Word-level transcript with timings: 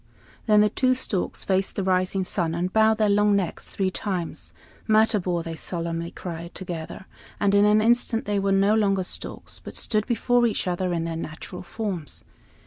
Then 0.47 0.61
the 0.61 0.69
two 0.71 0.95
storks 0.95 1.43
faced 1.43 1.75
the 1.75 1.83
rising 1.83 2.23
sun, 2.23 2.55
and 2.55 2.73
bowed 2.73 2.97
their 2.97 3.07
long 3.07 3.35
necks 3.35 3.69
three 3.69 3.91
times. 3.91 4.51
"Matabor!" 4.87 5.43
they 5.43 5.53
solemnly 5.53 6.09
cried, 6.09 6.55
together; 6.55 7.05
and 7.39 7.53
in 7.53 7.65
an 7.65 7.81
instant 7.83 8.25
they 8.25 8.39
were 8.39 8.51
no 8.51 8.73
longer 8.73 9.03
storks, 9.03 9.59
but 9.59 9.75
stood 9.75 10.07
before 10.07 10.47
each 10.47 10.65
other 10.67 10.91
in 10.91 11.03
their 11.03 11.15
natural 11.15 11.61
forms. 11.61 12.25